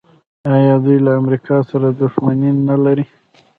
[0.55, 3.05] آیا دوی له امریکا سره دښمني نلري؟